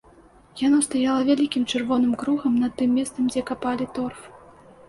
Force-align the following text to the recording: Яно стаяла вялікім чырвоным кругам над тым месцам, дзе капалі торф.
Яно 0.61 0.79
стаяла 0.87 1.21
вялікім 1.27 1.67
чырвоным 1.73 2.13
кругам 2.21 2.57
над 2.65 2.73
тым 2.81 2.97
месцам, 3.01 3.23
дзе 3.35 3.45
капалі 3.51 3.85
торф. 4.01 4.19